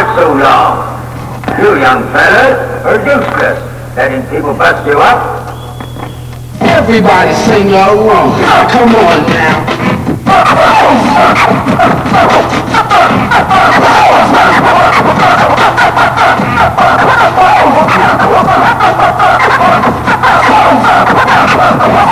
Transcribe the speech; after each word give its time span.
survived 0.00 0.18
so 0.18 0.32
long. 0.34 1.00
You 1.60 1.80
young 1.80 2.02
fellas 2.12 2.84
are 2.84 2.98
useless, 2.98 3.96
letting 3.96 4.22
people 4.30 4.54
bust 4.54 4.86
you 4.86 4.98
up. 4.98 5.20
Everybody 6.60 7.34
sing 7.34 7.68
along. 7.68 8.40
Come 8.70 8.94
on 8.94 9.26
now. 9.28 9.66
Anywhere 21.82 22.06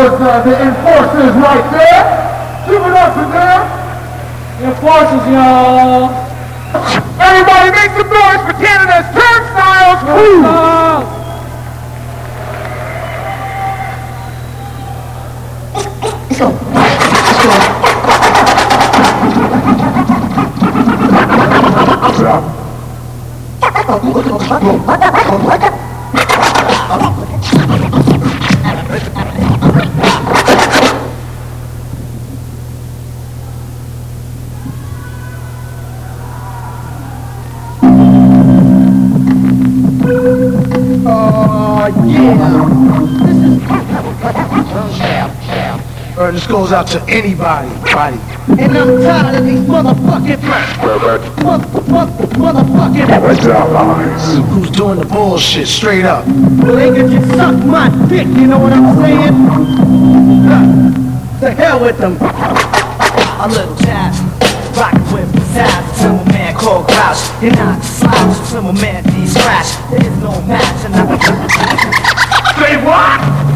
was 0.00 0.16
uh, 0.20 0.40
the 0.44 0.52
En4cers 0.56 1.34
right 1.42 1.66
there. 1.76 2.04
Give 2.64 2.80
it 2.80 2.94
up 2.96 3.12
to 3.12 3.24
them. 3.28 3.60
En4cers, 4.64 5.26
y'all. 5.28 6.08
Everybody 7.20 7.68
make 7.76 7.92
some 7.98 8.08
noise 8.08 8.40
for 8.46 8.56
Canada's 8.56 9.08
Turnstyles. 9.12 10.00
Woo! 10.16 11.20
This 46.32 46.46
goes 46.46 46.70
out 46.70 46.86
to 46.88 47.02
anybody. 47.08 47.68
Body. 47.90 48.16
And 48.56 48.78
I'm 48.78 49.02
tired 49.02 49.34
of 49.34 49.44
these 49.44 49.66
motherfucking 49.66 50.40
mother, 50.78 51.18
mother, 51.42 52.06
motherfucking 52.38 53.08
Who's 54.50 54.70
doing 54.70 55.00
the 55.00 55.06
bullshit 55.06 55.66
straight 55.66 56.04
up? 56.04 56.24
Well, 56.26 56.76
they 56.76 56.94
can 56.94 57.10
just 57.10 57.28
suck 57.36 57.56
my 57.64 57.88
dick, 58.08 58.28
you 58.28 58.46
know 58.46 58.60
what 58.60 58.72
I'm 58.72 58.96
saying? 59.02 59.34
Huh. 60.46 61.40
To 61.40 61.50
hell 61.50 61.80
with 61.80 61.98
them. 61.98 62.16
A 62.20 63.48
little 63.48 63.74
jazz, 63.76 64.20
rock 64.78 64.94
with 65.12 65.32
pizzazz 65.34 65.98
to 66.02 66.08
a 66.10 66.24
man 66.32 66.54
called 66.54 66.86
Grouch. 66.86 67.42
You're 67.42 67.56
not 67.56 67.82
slouch 67.82 68.50
to 68.50 68.58
a 68.58 68.72
man 68.72 69.02
D 69.02 69.26
scratch. 69.26 69.74
There 69.90 70.06
is 70.06 70.16
no 70.18 70.40
match, 70.42 70.84
and 70.84 70.94
I 70.94 71.18
Say 72.60 72.76
what? 72.84 73.49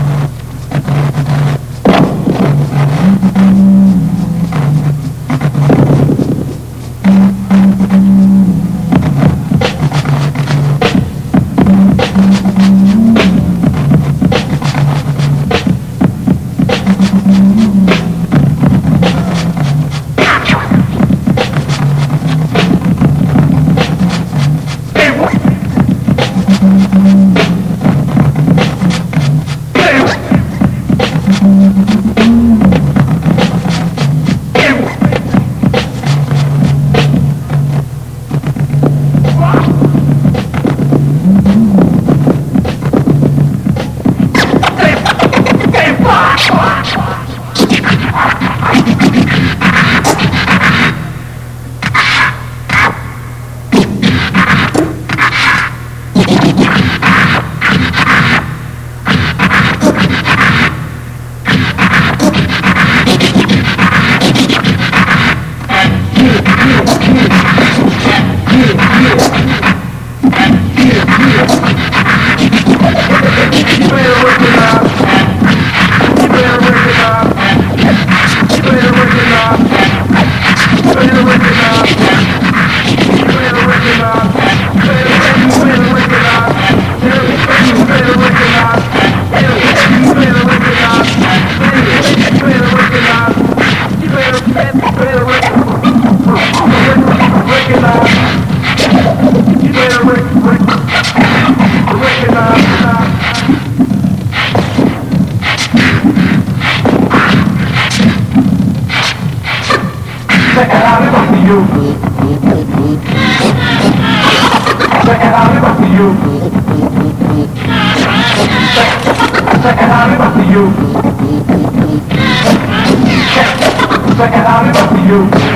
It 124.15 124.21
out, 124.21 124.65
it's 124.69 124.79
up 124.79 124.91
to 124.91 125.03
you. 125.03 125.54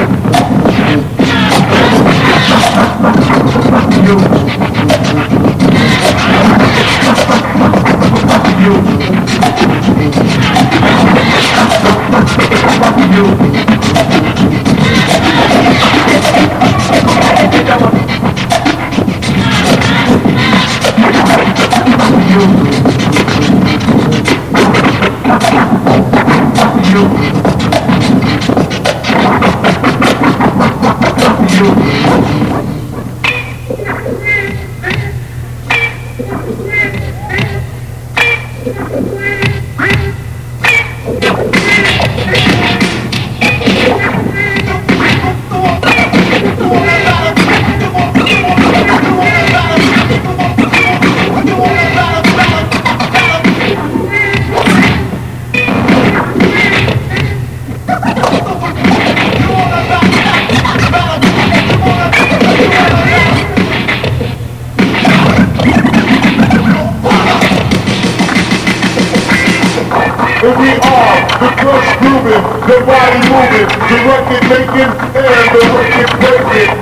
And 70.48 70.56
we 70.60 70.70
are 70.70 71.20
the 71.44 71.48
drugs 71.60 71.92
grooving, 72.00 72.44
the 72.64 72.80
body 72.88 73.20
moving, 73.28 73.68
the 73.68 73.96
record 74.08 74.44
making, 74.48 74.92
and 75.12 75.48
the 75.52 75.60
record 75.76 76.08
breaking. 76.24 76.72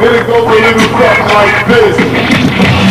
Then 0.00 0.12
it 0.18 0.26
goes 0.26 0.42
a 0.42 0.58
little 0.58 0.90
something 0.98 1.28
like 1.30 1.66
this. 1.68 2.81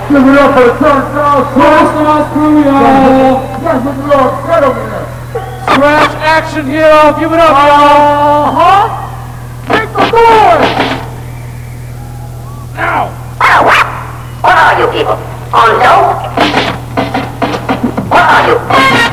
Give 0.09 0.25
it 0.27 0.37
up 0.39 0.49
for 0.57 0.63
the 0.65 0.73
Turnstyle 0.81 1.43
crew. 1.53 1.69
crew, 2.33 2.63
y'all. 2.65 3.61
Guys, 3.61 3.85
look 3.85 3.97
at 4.01 4.09
all 4.15 4.29
set 4.45 4.63
over 4.63 4.83
there. 4.89 5.07
Scratch 5.73 6.13
action 6.17 6.65
here. 6.65 7.13
Give 7.19 7.31
it 7.31 7.39
up, 7.39 7.49
y'all. 7.49 8.49
Uh-huh. 8.49 8.85
Take 9.67 9.89
the 9.93 10.03
board. 10.11 10.61
Now. 12.75 13.03
What 14.41 14.57
are 14.57 14.79
you 14.79 14.87
people? 14.91 15.17
On 15.53 15.69
dope? 15.79 16.17
What 18.09 18.23
are 18.23 18.43
you? 18.49 19.12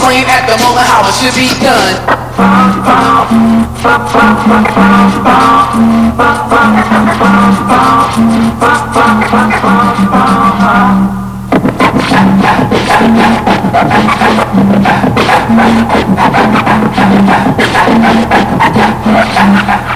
Playing 0.00 0.30
at 0.30 0.46
the 0.46 0.56
moment 0.62 0.86
how 0.86 1.02
it 1.08 1.14
should 1.18 1.34
be 1.34 1.50
done. 1.58 1.96
Like 19.62 19.89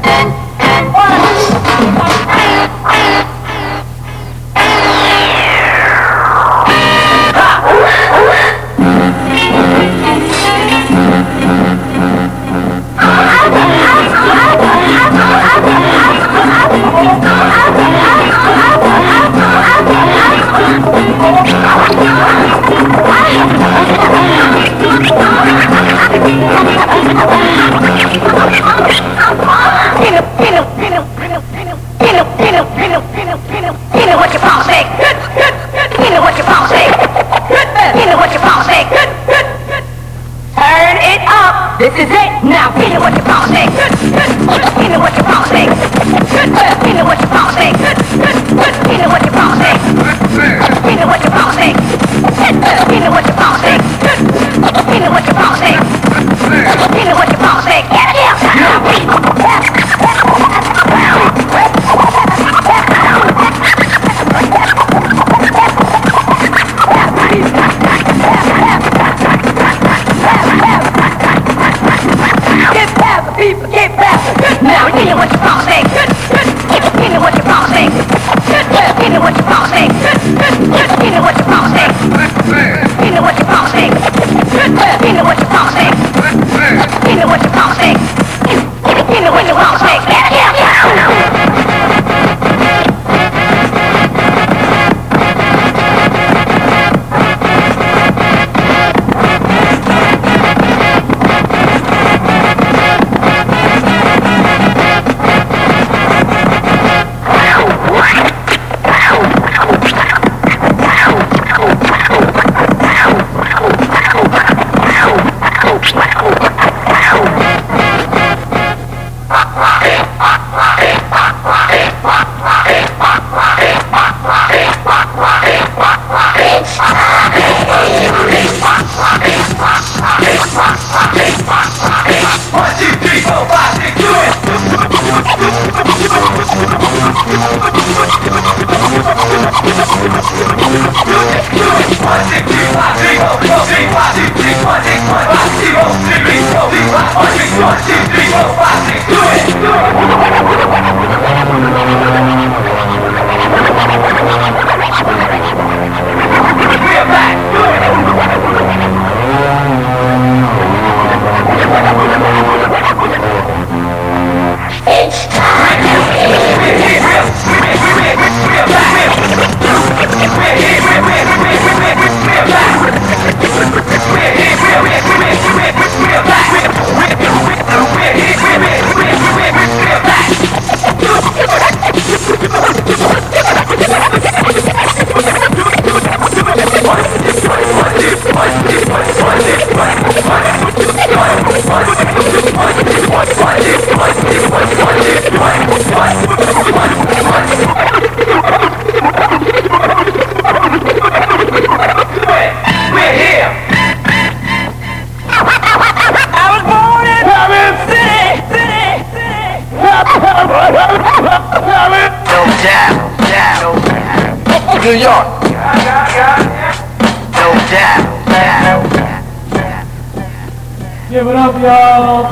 y'all. 221.64 222.24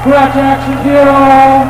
Scratch 0.00 0.36
Action 0.36 0.78
Hero. 0.84 1.68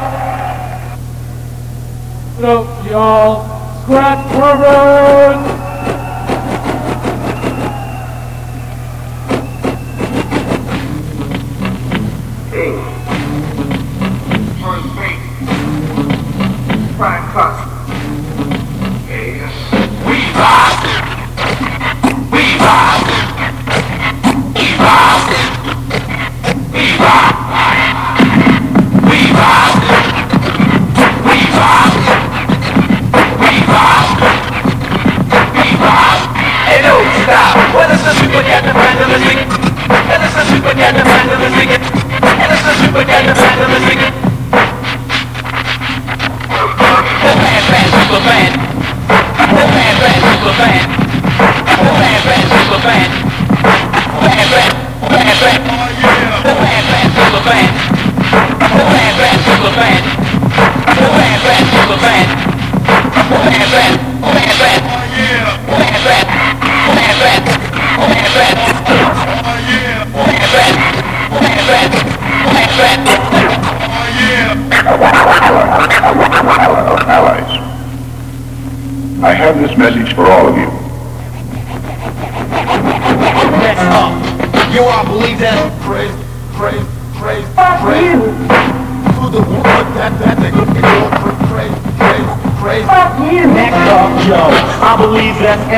Nope, 2.40 2.90
y'all. 2.90 3.82
Scratch 3.82 4.26
Pervert. 4.32 5.51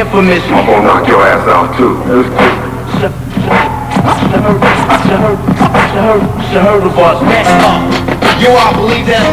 infamous. 0.05 0.45
I'm 0.45 0.67
gonna 0.67 0.85
knock 0.85 1.09
your 1.09 1.23
ass 1.23 1.49
out 1.49 1.77
too. 1.77 1.97
Let's 2.05 2.29
get 2.29 2.53
it. 2.53 3.15
Sir, 6.53 6.81
the 6.81 6.91
boss. 6.95 7.23
Next 7.25 7.49
up, 7.65 7.81
you 8.41 8.49
all 8.53 8.75
believe 8.75 9.07
that? 9.07 9.33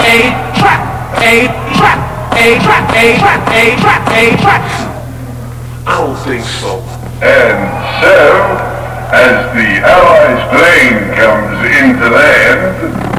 A 0.00 0.32
trap, 0.56 0.82
a 1.20 1.46
trap, 1.76 2.00
a 2.32 2.58
trap, 2.64 2.84
a 2.90 3.18
trap, 3.18 3.40
a 3.48 3.76
trap, 3.80 4.02
a 4.08 4.24
trap. 4.40 4.62
I 5.86 5.98
don't 5.98 6.16
think 6.24 6.44
so. 6.44 6.80
And 7.20 7.60
so, 8.00 8.16
as 9.12 9.52
the 9.54 9.68
Allies 9.84 10.42
plane 10.50 11.00
comes 11.14 11.58
into 11.76 12.08
land. 12.08 13.09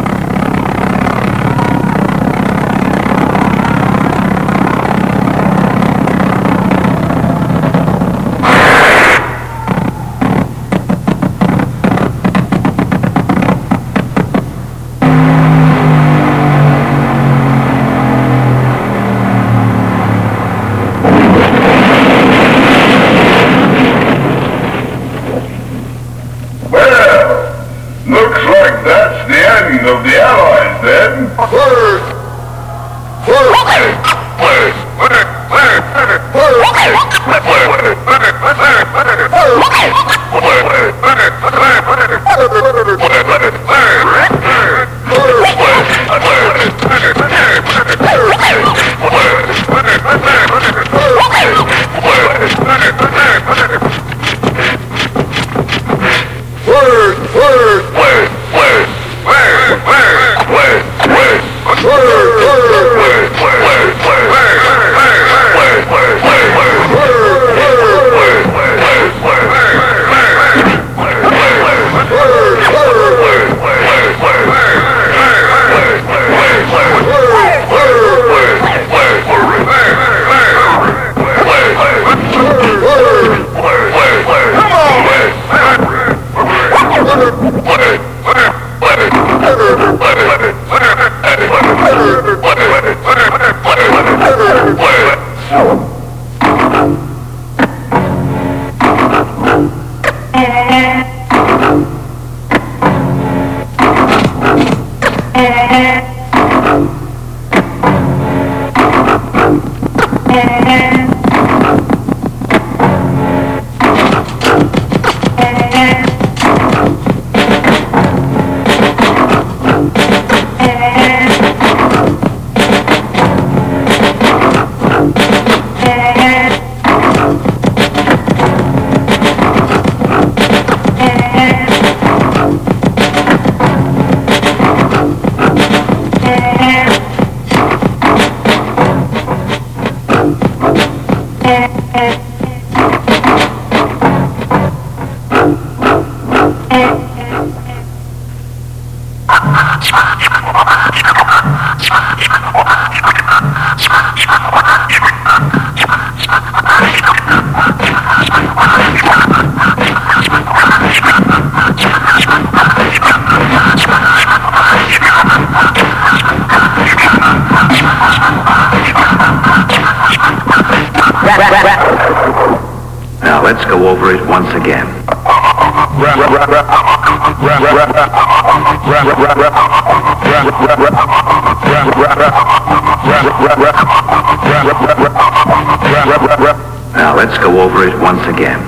once 188.14 188.28
again. 188.28 188.60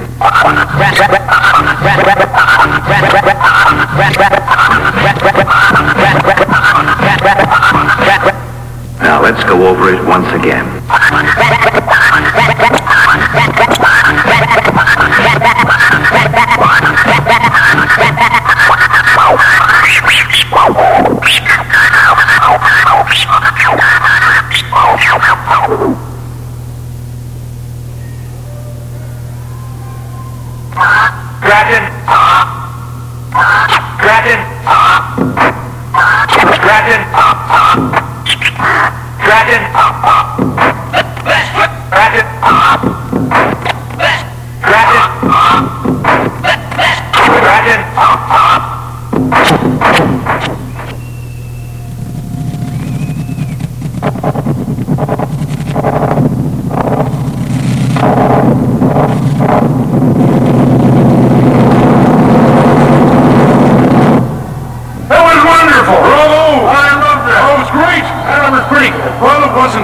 Now 9.02 9.22
let's 9.22 9.44
go 9.44 9.68
over 9.68 9.94
it 9.94 10.02
once 10.06 10.32
again. 10.32 10.64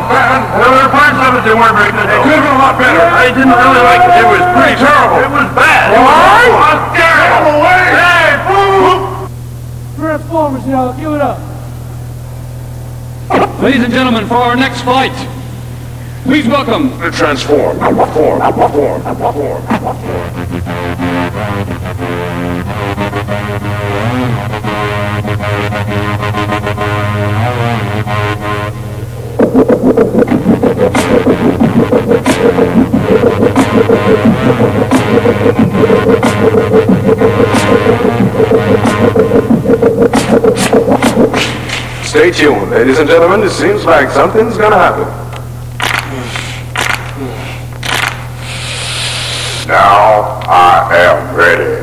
It 0.10 0.18
wasn't. 0.18 0.46
There 0.58 0.74
were 0.74 0.90
parts 0.90 1.20
of 1.22 1.38
it 1.38 1.44
that 1.46 1.54
weren't 1.54 1.78
very 1.78 1.94
good. 1.94 2.10
It 2.10 2.18
could 2.26 2.34
have 2.34 2.46
been 2.46 2.58
a 2.58 2.62
lot 2.66 2.76
better. 2.82 3.04
I 3.06 3.30
didn't 3.30 3.54
really 3.54 3.84
like 3.86 4.02
it. 4.02 4.14
It 4.18 4.26
was 4.26 4.42
pretty 4.58 4.76
terrible. 4.82 5.22
It 5.22 5.30
was 5.30 5.48
bad. 5.54 5.86
What? 5.94 6.50
It 6.50 6.54
was 6.58 6.80
terrible. 6.98 7.62
away! 7.62 7.94
Hey, 7.94 8.42
fool! 8.50 9.30
Transformers, 10.02 10.66
y'all, 10.66 10.94
give 10.98 11.14
it 11.14 11.22
up. 11.22 11.38
Ladies 13.62 13.84
and 13.84 13.94
gentlemen, 13.94 14.26
for 14.28 14.36
our 14.36 14.56
next 14.56 14.82
flight, 14.82 15.14
please 16.24 16.48
welcome 16.48 16.98
the 17.00 17.12
Transform. 17.12 17.78
Form. 17.78 18.42
Form. 18.74 19.04
Form. 19.34 20.00
Stay 29.80 29.86
tuned, 42.32 42.72
ladies 42.72 43.00
and 43.00 43.08
gentlemen. 43.08 43.42
It 43.44 43.52
seems 43.52 43.86
like 43.86 44.10
something's 44.10 44.58
gonna 44.58 44.76
happen. 44.76 45.06
Now 49.66 50.42
I 50.46 50.90
am 50.92 51.36
ready. 51.36 51.79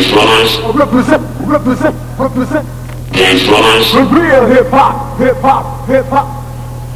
Gangsters. 0.00 0.64
I 0.64 0.70
represent, 0.72 1.22
represent, 1.46 1.96
represent. 2.18 2.66
Gangsters. 3.12 3.92
The 3.92 4.02
real 4.08 4.46
hip 4.46 4.68
hop, 4.68 5.18
hip 5.18 5.36
hop, 5.36 5.86
hip 5.86 6.06
hop. 6.06 6.40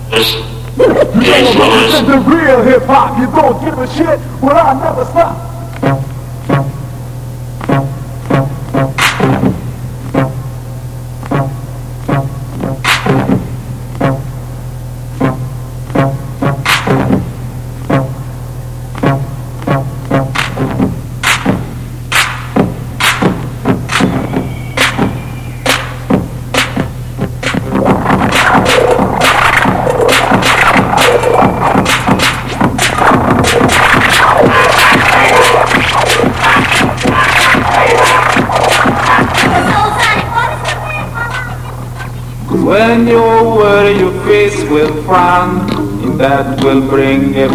You 0.08 0.88
know, 0.88 0.94
represent 0.96 2.06
the 2.08 2.18
real 2.24 2.62
hip 2.62 2.82
hop. 2.84 3.18
You 3.18 3.26
don't 3.26 3.62
give 3.62 3.78
a 3.78 3.86
shit, 3.88 4.18
well 4.40 4.56
I 4.56 4.72
never 4.80 5.04
stop. 5.04 5.53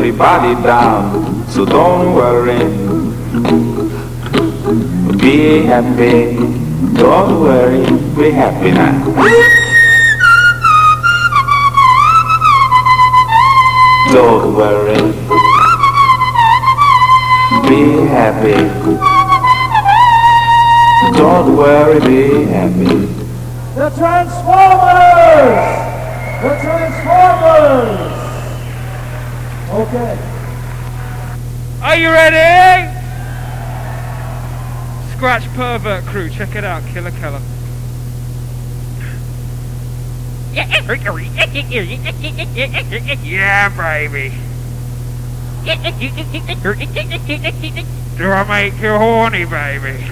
Everybody 0.10 0.56
down. 0.64 1.48
So 1.50 1.66
don't 1.66 2.16
worry, 2.16 2.58
be 5.18 5.62
happy. 5.66 6.36
Don't 6.98 7.42
worry, 7.42 7.86
be 8.18 8.32
happy 8.32 8.72
now. 8.72 9.06
Don't 14.12 14.56
worry, 14.56 14.98
be 17.70 18.08
happy. 18.10 18.58
Don't 21.16 21.56
worry, 21.56 22.00
be 22.00 22.46
happy. 22.46 23.06
The 23.76 23.90
Transformers! 23.96 25.60
The 26.42 26.52
Transformers! 26.64 28.09
Okay. 29.72 30.18
Are 31.84 31.96
you 31.96 32.10
ready? 32.10 32.92
Scratch 35.16 35.44
Pervert 35.50 36.06
Crew, 36.06 36.30
check 36.32 36.56
it 36.56 36.64
out, 36.64 36.84
Killa 36.88 37.12
Kela. 37.12 37.40
Yeah, 43.24 43.70
baby. 43.78 44.34
Do 48.18 48.32
I 48.32 48.44
make 48.48 48.82
you 48.82 48.98
horny, 48.98 49.46
baby? 49.46 50.04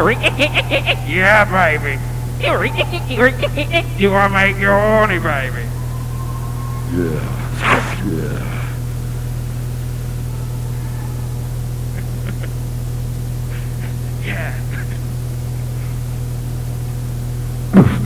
Yeah, 0.00 1.44
baby. 1.44 2.00
You 3.98 4.10
want 4.10 4.30
to 4.30 4.34
make 4.34 4.56
your 4.56 4.72
horny, 4.72 5.18
baby? 5.18 5.68
Yeah. 6.90 7.20
Yeah. 8.06 8.46
Yeah. 17.74 17.96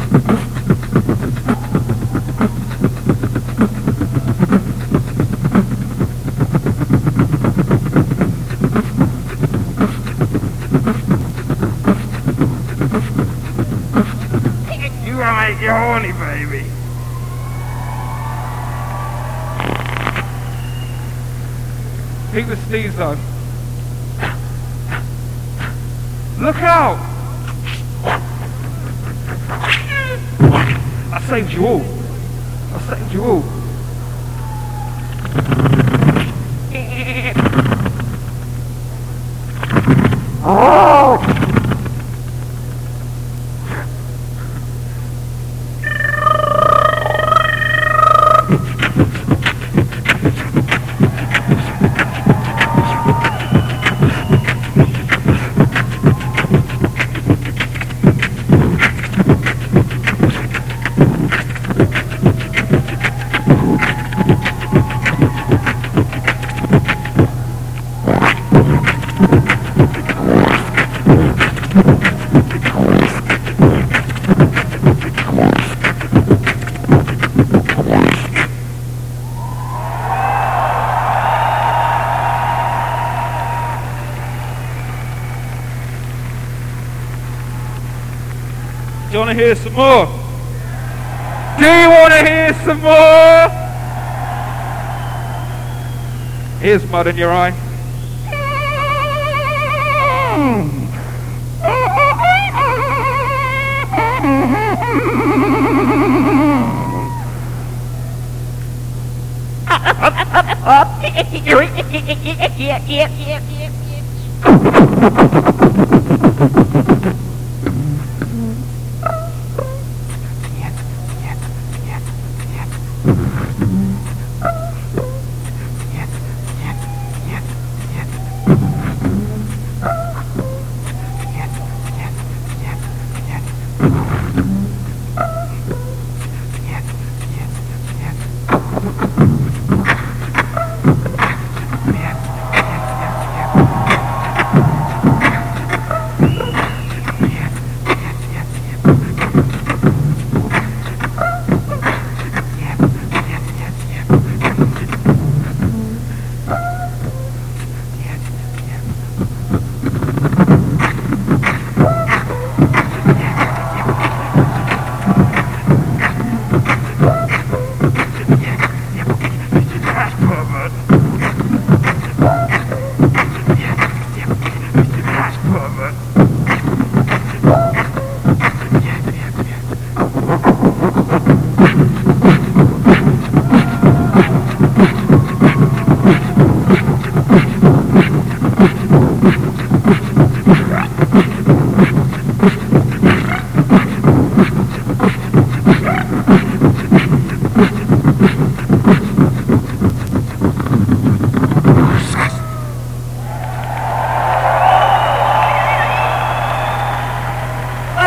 mud 96.95 97.09
in 97.09 97.17
your 97.17 97.33
eye? 97.33 97.53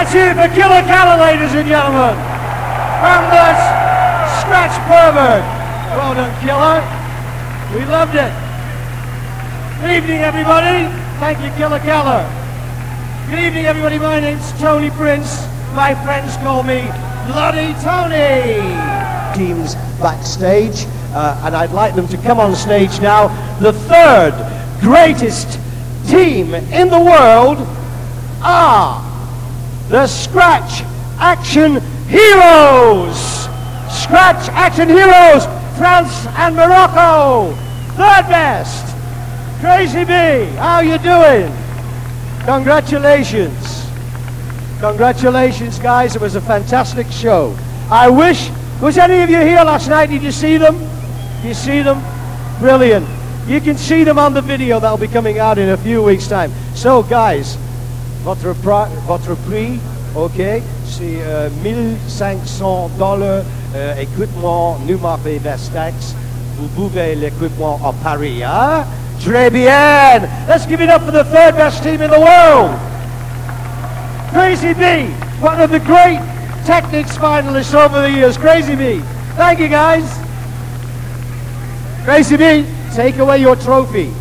Let's 0.08 0.40
it 0.40 0.50
for 0.50 0.56
Killa 0.56 0.82
Kela, 0.84 1.20
ladies 1.20 1.54
and 1.54 1.68
gentlemen. 1.68 2.16
From 3.04 3.28
the 3.28 3.48
Scratch 4.40 4.72
Pervert. 4.88 5.44
Well 6.00 6.16
done, 6.16 6.32
Killa. 6.40 6.80
We 7.76 7.84
loved 7.92 8.16
it. 8.16 8.32
Good 9.82 9.98
evening, 9.98 10.22
everybody. 10.22 10.88
Thank 11.20 11.42
you, 11.42 11.52
Killa 11.58 11.82
Kela. 11.82 12.24
Good 13.30 13.40
evening, 13.40 13.66
everybody. 13.66 14.00
My 14.00 14.22
name's 14.22 14.50
Tony 14.62 14.92
Prince. 14.92 15.46
My 15.76 15.94
friends 16.06 16.38
call 16.38 16.64
me 16.64 16.84
Bloody 17.28 17.74
Tony. 17.84 18.64
Teams 19.36 19.76
backstage, 20.00 20.86
uh, 21.14 21.42
and 21.44 21.54
I'd 21.54 21.72
like 21.72 21.96
them 21.96 22.08
to 22.08 22.18
come 22.20 22.40
on 22.40 22.56
stage 22.56 23.02
now. 23.02 23.28
The 23.60 23.74
third 23.74 24.32
greatest 24.80 25.60
team 26.08 26.54
in 26.54 26.88
the 26.88 26.98
world 26.98 27.58
are 28.42 29.07
the 29.90 30.06
Scratch 30.06 30.82
Action 31.18 31.82
Heroes. 32.08 33.18
Scratch 33.90 34.50
Action 34.50 34.90
Heroes, 34.90 35.46
France 35.78 36.26
and 36.38 36.56
Morocco. 36.56 37.54
Third 37.96 38.28
best. 38.28 38.96
Crazy 39.62 40.04
B, 40.04 40.46
how 40.58 40.82
you 40.82 40.98
doing? 40.98 41.52
Congratulations. 42.46 43.86
Congratulations, 44.80 45.80
guys. 45.80 46.16
It 46.16 46.22
was 46.22 46.36
a 46.36 46.42
fantastic 46.42 47.08
show. 47.08 47.58
I 47.90 48.10
wish, 48.10 48.50
was 48.82 48.98
any 48.98 49.22
of 49.22 49.30
you 49.30 49.40
here 49.40 49.64
last 49.64 49.88
night? 49.88 50.10
Did 50.10 50.22
you 50.22 50.32
see 50.32 50.58
them? 50.58 50.78
You 51.44 51.54
see 51.54 51.82
them? 51.82 52.04
Brilliant. 52.60 53.08
You 53.48 53.62
can 53.62 53.78
see 53.78 54.04
them 54.04 54.20
on 54.20 54.34
the 54.34 54.42
video 54.42 54.80
that'll 54.80 54.98
be 54.98 55.08
coming 55.08 55.40
out 55.40 55.58
in 55.58 55.70
a 55.70 55.78
few 55.78 56.04
weeks' 56.04 56.28
time. 56.28 56.52
So, 56.76 57.02
guys, 57.04 57.58
votre, 58.28 58.54
votre 59.08 59.36
prix, 59.48 59.80
ok, 60.14 60.34
c'est 60.86 61.20
euh, 61.22 61.48
1500 61.64 62.90
dollars 63.00 63.44
euh, 63.74 64.02
équipement 64.02 64.78
et 65.26 65.38
Vestax. 65.38 66.14
Vous 66.58 66.68
pouvez 66.76 67.16
l'équipement 67.16 67.80
à 67.86 67.94
Paris, 68.04 68.44
hein? 68.44 68.84
Très 69.26 69.50
bien! 69.50 70.22
Let's 70.50 70.68
give 70.68 70.82
it 70.82 70.90
up 70.90 71.04
for 71.04 71.14
the 71.14 71.24
third 71.24 71.56
best 71.56 71.82
team 71.84 72.02
in 72.02 72.10
the 72.10 72.20
world! 72.20 72.72
Crazy 74.34 74.74
B, 74.74 75.10
one 75.42 75.62
of 75.62 75.72
the 75.72 75.80
great 75.80 76.20
Technics 76.66 77.18
finalists 77.18 77.74
over 77.74 78.02
the 78.02 78.12
years. 78.12 78.38
Crazy 78.38 78.76
B. 78.76 79.00
Thank 79.38 79.60
you, 79.60 79.70
guys. 79.70 80.04
Crazy 82.04 82.36
B, 82.36 82.66
take 82.94 83.20
away 83.20 83.38
your 83.38 83.56
trophy. 83.56 84.12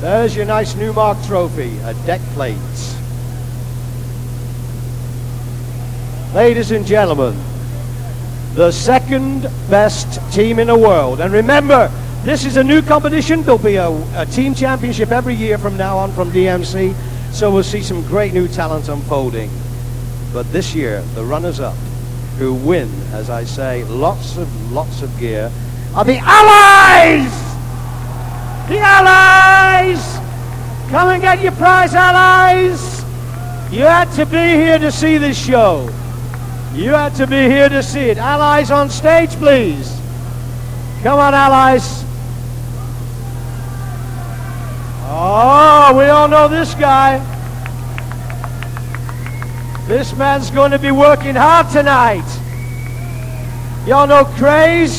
There's 0.00 0.34
your 0.34 0.46
nice 0.46 0.74
Numark 0.74 1.24
trophy, 1.28 1.78
a 1.84 1.94
deck 2.04 2.20
plate. 2.34 2.91
Ladies 6.34 6.70
and 6.70 6.86
gentlemen, 6.86 7.36
the 8.54 8.70
second 8.70 9.42
best 9.68 10.18
team 10.32 10.58
in 10.58 10.68
the 10.68 10.76
world. 10.76 11.20
And 11.20 11.30
remember, 11.30 11.90
this 12.24 12.46
is 12.46 12.56
a 12.56 12.64
new 12.64 12.80
competition. 12.80 13.42
There'll 13.42 13.58
be 13.58 13.76
a, 13.76 13.90
a 14.16 14.24
team 14.24 14.54
championship 14.54 15.10
every 15.10 15.34
year 15.34 15.58
from 15.58 15.76
now 15.76 15.98
on 15.98 16.10
from 16.12 16.30
DMC. 16.30 16.94
So 17.32 17.52
we'll 17.52 17.62
see 17.62 17.82
some 17.82 18.00
great 18.06 18.32
new 18.32 18.48
talent 18.48 18.88
unfolding. 18.88 19.50
But 20.32 20.50
this 20.52 20.74
year, 20.74 21.02
the 21.14 21.22
runners-up 21.22 21.76
who 22.38 22.54
win, 22.54 22.88
as 23.12 23.28
I 23.28 23.44
say, 23.44 23.84
lots 23.84 24.38
of 24.38 24.72
lots 24.72 25.02
of 25.02 25.14
gear, 25.20 25.52
are 25.94 26.04
the 26.06 26.16
Allies! 26.16 27.30
The 28.70 28.78
Allies! 28.78 30.00
Come 30.90 31.10
and 31.10 31.20
get 31.20 31.42
your 31.42 31.52
prize, 31.52 31.92
Allies! 31.92 33.02
You 33.70 33.82
had 33.82 34.10
to 34.12 34.24
be 34.24 34.38
here 34.38 34.78
to 34.78 34.90
see 34.90 35.18
this 35.18 35.38
show. 35.38 35.92
You 36.74 36.92
had 36.92 37.14
to 37.16 37.26
be 37.26 37.36
here 37.36 37.68
to 37.68 37.82
see 37.82 38.08
it. 38.08 38.16
Allies 38.16 38.70
on 38.70 38.88
stage, 38.88 39.30
please. 39.32 39.94
Come 41.02 41.18
on, 41.18 41.34
Allies. 41.34 42.02
Oh, 45.04 45.94
we 45.98 46.04
all 46.04 46.28
know 46.28 46.48
this 46.48 46.74
guy. 46.74 47.18
This 49.86 50.16
man's 50.16 50.50
going 50.50 50.70
to 50.70 50.78
be 50.78 50.90
working 50.90 51.34
hard 51.34 51.68
tonight. 51.68 52.24
Y'all 53.86 54.06
know 54.06 54.24
Craze? 54.24 54.94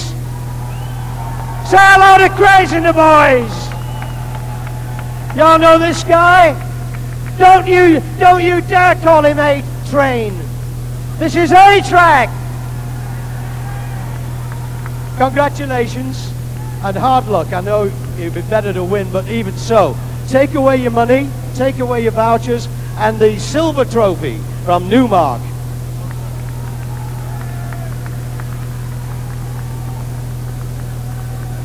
Say 1.66 1.80
hello 1.80 2.28
to 2.28 2.30
Craze 2.36 2.74
and 2.74 2.86
the 2.86 2.94
boys. 2.94 3.50
Y'all 5.36 5.58
know 5.58 5.80
this 5.80 6.04
guy? 6.04 6.54
Don't 7.40 7.66
you, 7.66 8.04
don't 8.20 8.44
you 8.44 8.62
dare 8.62 8.94
call 8.96 9.26
him 9.26 9.40
A 9.40 9.64
Train. 9.90 10.43
This 11.20 11.36
is 11.36 11.52
A-Trak. 11.52 12.28
Congratulations 15.18 16.34
and 16.84 16.98
hard 16.98 17.28
luck. 17.28 17.54
I 17.54 17.62
know 17.62 17.86
it'd 18.18 18.34
be 18.34 18.42
better 18.42 18.74
to 18.74 18.84
win, 18.84 19.12
but 19.12 19.28
even 19.30 19.56
so, 19.56 19.96
take 20.28 20.56
away 20.56 20.78
your 20.78 20.92
money, 20.92 21.30
take 21.56 21.80
away 21.80 22.02
your 22.02 22.12
vouchers, 22.12 22.68
and 22.98 23.20
the 23.20 23.40
silver 23.40 23.86
trophy 23.86 24.38
from 24.66 24.90
Numark. 24.90 25.42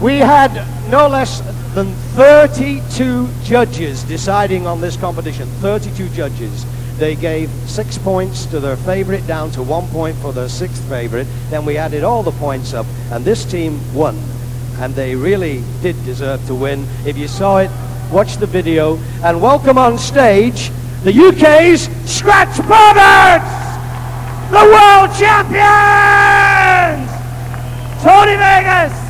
We 0.01 0.19
had 0.19 0.55
no 0.91 1.09
less 1.09 1.41
than 1.75 1.93
32 2.15 3.29
judges 3.43 4.05
deciding 4.05 4.67
on 4.67 4.81
this 4.81 4.97
competition. 4.97 5.49
32 5.61 6.09
judges. 6.11 6.65
They 6.99 7.15
gave 7.15 7.49
six 7.71 7.97
points 7.97 8.45
to 8.47 8.59
their 8.59 8.77
favorite, 8.77 9.25
down 9.29 9.53
to 9.53 9.63
one 9.63 9.87
point 9.91 10.17
for 10.17 10.33
their 10.33 10.49
sixth 10.49 10.83
favorite. 10.89 11.29
Then 11.49 11.65
we 11.65 11.77
added 11.77 12.03
all 12.03 12.25
the 12.25 12.33
points 12.33 12.75
up, 12.75 12.87
and 13.13 13.25
this 13.25 13.45
team 13.45 13.79
won. 13.95 14.19
And 14.81 14.93
they 14.97 15.15
really 15.15 15.63
did 15.81 15.95
deserve 16.05 16.45
to 16.49 16.57
win. 16.57 16.85
If 17.07 17.17
you 17.17 17.29
saw 17.29 17.59
it, 17.59 17.71
watch 18.11 18.39
the 18.39 18.47
video. 18.47 18.99
And 19.23 19.41
welcome 19.41 19.79
on 19.79 19.97
stage 19.97 20.73
the 21.05 21.13
UK's 21.13 21.83
Scratch 22.05 22.57
Perverts! 22.57 23.69
The 24.51 24.65
world 24.67 25.15
champions! 25.17 25.59
Tony 28.03 28.35
Vegas! 28.35 29.08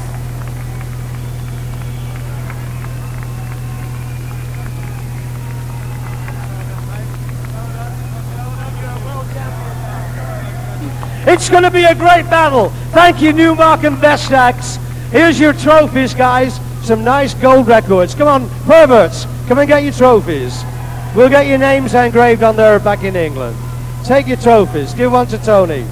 It's 11.29 11.51
going 11.51 11.63
to 11.63 11.71
be 11.71 11.85
a 11.85 11.95
great 11.95 12.25
battle. 12.31 12.71
Thank 12.93 13.21
you, 13.21 13.33
Numark 13.33 13.85
and 13.85 13.99
Vestax. 13.99 14.79
Here's 15.11 15.39
your 15.39 15.53
trophies, 15.53 16.15
guys. 16.15 16.59
Some 16.83 17.05
nice 17.05 17.35
gold 17.35 17.67
records. 17.69 18.15
Come 18.15 18.29
on, 18.29 18.49
perverts, 18.65 19.27
come 19.47 19.59
and 19.59 19.69
get 19.69 19.83
your 19.83 19.93
trophies. 19.93 20.65
We'll 21.15 21.29
get 21.29 21.47
your 21.47 21.59
names 21.59 21.93
engraved 21.93 22.43
on 22.43 22.57
there 22.57 22.79
back 22.79 23.05
in 23.05 23.15
England. 23.15 23.59
Take 24.05 24.27
your 24.27 24.39
trophies. 24.39 24.95
Give 24.95 25.13
one 25.13 25.27
to 25.27 25.37
Tony. 25.37 25.85